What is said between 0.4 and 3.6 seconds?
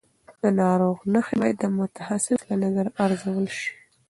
د ناروغ نښې باید د متخصص له نظره ارزول